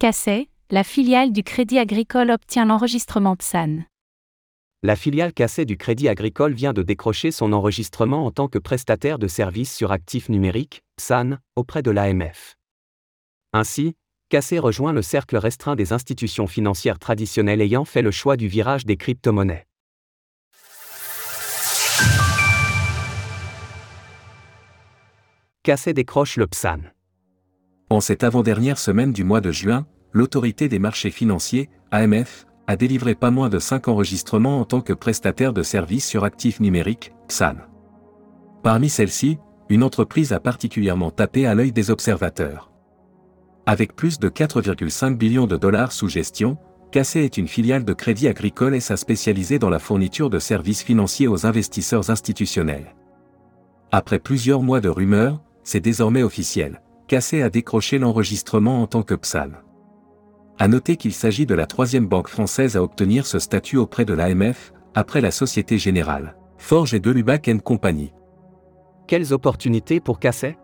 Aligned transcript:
Cassay, 0.00 0.48
la 0.70 0.82
filiale 0.82 1.30
du 1.30 1.42
Crédit 1.42 1.78
Agricole 1.78 2.30
obtient 2.30 2.64
l'enregistrement 2.64 3.36
PSAN. 3.36 3.84
La 4.82 4.96
filiale 4.96 5.34
Cassay 5.34 5.66
du 5.66 5.76
Crédit 5.76 6.08
Agricole 6.08 6.54
vient 6.54 6.72
de 6.72 6.82
décrocher 6.82 7.30
son 7.30 7.52
enregistrement 7.52 8.24
en 8.24 8.30
tant 8.30 8.48
que 8.48 8.58
prestataire 8.58 9.18
de 9.18 9.28
services 9.28 9.76
sur 9.76 9.92
actifs 9.92 10.30
numériques, 10.30 10.80
PSAN, 10.96 11.36
auprès 11.54 11.82
de 11.82 11.90
l'AMF. 11.90 12.56
Ainsi, 13.52 13.94
Cassay 14.30 14.58
rejoint 14.58 14.94
le 14.94 15.02
cercle 15.02 15.36
restreint 15.36 15.76
des 15.76 15.92
institutions 15.92 16.46
financières 16.46 16.98
traditionnelles 16.98 17.60
ayant 17.60 17.84
fait 17.84 18.00
le 18.00 18.10
choix 18.10 18.38
du 18.38 18.48
virage 18.48 18.86
des 18.86 18.96
crypto-monnaies. 18.96 19.66
Cassay 25.62 25.92
décroche 25.92 26.38
le 26.38 26.46
PSAN. 26.46 26.90
En 27.92 27.98
cette 28.00 28.22
avant-dernière 28.22 28.78
semaine 28.78 29.12
du 29.12 29.24
mois 29.24 29.40
de 29.40 29.50
juin, 29.50 29.84
l'autorité 30.12 30.68
des 30.68 30.78
marchés 30.78 31.10
financiers, 31.10 31.68
AMF, 31.90 32.46
a 32.68 32.76
délivré 32.76 33.16
pas 33.16 33.32
moins 33.32 33.48
de 33.48 33.58
5 33.58 33.88
enregistrements 33.88 34.60
en 34.60 34.64
tant 34.64 34.80
que 34.80 34.92
prestataire 34.92 35.52
de 35.52 35.64
services 35.64 36.06
sur 36.06 36.22
actifs 36.22 36.60
numériques, 36.60 37.12
PSAN. 37.26 37.56
Parmi 38.62 38.88
celles-ci, 38.88 39.38
une 39.70 39.82
entreprise 39.82 40.32
a 40.32 40.38
particulièrement 40.38 41.10
tapé 41.10 41.46
à 41.46 41.56
l'œil 41.56 41.72
des 41.72 41.90
observateurs. 41.90 42.70
Avec 43.66 43.96
plus 43.96 44.20
de 44.20 44.28
4,5 44.28 45.16
billions 45.16 45.48
de 45.48 45.56
dollars 45.56 45.90
sous 45.90 46.08
gestion, 46.08 46.58
Cassé 46.92 47.24
est 47.24 47.38
une 47.38 47.48
filiale 47.48 47.84
de 47.84 47.92
Crédit 47.92 48.28
Agricole 48.28 48.76
et 48.76 48.80
s'est 48.80 48.96
spécialisée 48.96 49.58
dans 49.58 49.70
la 49.70 49.80
fourniture 49.80 50.30
de 50.30 50.38
services 50.38 50.84
financiers 50.84 51.26
aux 51.26 51.44
investisseurs 51.44 52.08
institutionnels. 52.08 52.94
Après 53.90 54.20
plusieurs 54.20 54.62
mois 54.62 54.80
de 54.80 54.88
rumeurs, 54.88 55.42
c'est 55.64 55.80
désormais 55.80 56.22
officiel. 56.22 56.80
Cassé 57.10 57.42
a 57.42 57.50
décroché 57.50 57.98
l'enregistrement 57.98 58.82
en 58.82 58.86
tant 58.86 59.02
que 59.02 59.16
PSAN. 59.16 59.48
À 60.60 60.68
noter 60.68 60.96
qu'il 60.96 61.12
s'agit 61.12 61.44
de 61.44 61.56
la 61.56 61.66
troisième 61.66 62.06
banque 62.06 62.28
française 62.28 62.76
à 62.76 62.84
obtenir 62.84 63.26
ce 63.26 63.40
statut 63.40 63.78
auprès 63.78 64.04
de 64.04 64.14
l'AMF, 64.14 64.72
après 64.94 65.20
la 65.20 65.32
Société 65.32 65.76
Générale, 65.76 66.36
Forge 66.56 66.94
et 66.94 67.00
Delubac 67.00 67.50
Company. 67.64 68.12
Quelles 69.08 69.32
opportunités 69.32 69.98
pour 69.98 70.20
Cassé? 70.20 70.56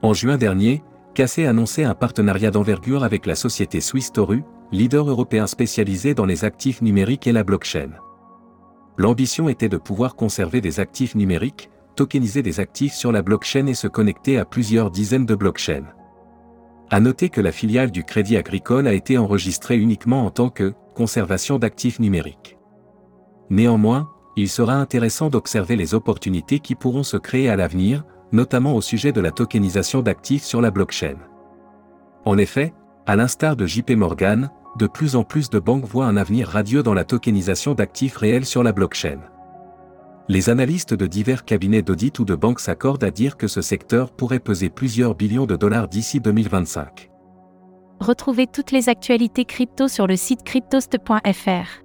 En 0.00 0.14
juin 0.14 0.36
dernier, 0.36 0.84
Cassé 1.12 1.44
annonçait 1.44 1.82
un 1.82 1.96
partenariat 1.96 2.52
d'envergure 2.52 3.02
avec 3.02 3.26
la 3.26 3.34
société 3.34 3.80
Swiss 3.80 4.12
Toru, 4.12 4.44
leader 4.70 5.10
européen 5.10 5.48
spécialisé 5.48 6.14
dans 6.14 6.24
les 6.24 6.44
actifs 6.44 6.82
numériques 6.82 7.26
et 7.26 7.32
la 7.32 7.42
blockchain. 7.42 7.90
L'ambition 8.96 9.48
était 9.48 9.68
de 9.68 9.76
pouvoir 9.76 10.14
conserver 10.14 10.60
des 10.60 10.78
actifs 10.78 11.16
numériques, 11.16 11.68
tokeniser 11.98 12.42
des 12.42 12.60
actifs 12.60 12.94
sur 12.94 13.10
la 13.10 13.22
blockchain 13.22 13.66
et 13.66 13.74
se 13.74 13.88
connecter 13.88 14.38
à 14.38 14.44
plusieurs 14.44 14.92
dizaines 14.92 15.26
de 15.26 15.34
blockchains. 15.34 15.88
À 16.90 17.00
noter 17.00 17.28
que 17.28 17.40
la 17.40 17.50
filiale 17.50 17.90
du 17.90 18.04
Crédit 18.04 18.36
Agricole 18.36 18.86
a 18.86 18.92
été 18.92 19.18
enregistrée 19.18 19.76
uniquement 19.76 20.24
en 20.24 20.30
tant 20.30 20.48
que 20.48 20.74
conservation 20.94 21.58
d'actifs 21.58 21.98
numériques. 21.98 22.56
Néanmoins, 23.50 24.08
il 24.36 24.48
sera 24.48 24.74
intéressant 24.74 25.28
d'observer 25.28 25.74
les 25.74 25.92
opportunités 25.92 26.60
qui 26.60 26.76
pourront 26.76 27.02
se 27.02 27.16
créer 27.16 27.48
à 27.48 27.56
l'avenir, 27.56 28.04
notamment 28.30 28.76
au 28.76 28.80
sujet 28.80 29.10
de 29.10 29.20
la 29.20 29.32
tokenisation 29.32 30.00
d'actifs 30.00 30.44
sur 30.44 30.60
la 30.60 30.70
blockchain. 30.70 31.16
En 32.24 32.38
effet, 32.38 32.74
à 33.06 33.16
l'instar 33.16 33.56
de 33.56 33.66
JP 33.66 33.90
Morgan, 33.96 34.52
de 34.78 34.86
plus 34.86 35.16
en 35.16 35.24
plus 35.24 35.50
de 35.50 35.58
banques 35.58 35.86
voient 35.86 36.06
un 36.06 36.16
avenir 36.16 36.46
radieux 36.46 36.84
dans 36.84 36.94
la 36.94 37.02
tokenisation 37.02 37.74
d'actifs 37.74 38.18
réels 38.18 38.46
sur 38.46 38.62
la 38.62 38.70
blockchain 38.70 39.18
les 40.28 40.50
analystes 40.50 40.92
de 40.92 41.06
divers 41.06 41.44
cabinets 41.44 41.82
d'audit 41.82 42.18
ou 42.18 42.24
de 42.24 42.34
banques 42.34 42.60
s'accordent 42.60 43.04
à 43.04 43.10
dire 43.10 43.36
que 43.36 43.48
ce 43.48 43.62
secteur 43.62 44.12
pourrait 44.12 44.40
peser 44.40 44.68
plusieurs 44.68 45.14
billions 45.14 45.46
de 45.46 45.56
dollars 45.56 45.88
d'ici 45.88 46.20
2025. 46.20 47.10
Retrouvez 48.00 48.46
toutes 48.46 48.70
les 48.70 48.88
actualités 48.88 49.44
crypto 49.44 49.88
sur 49.88 50.06
le 50.06 50.16
site 50.16 50.42
cryptost.fr. 50.44 51.82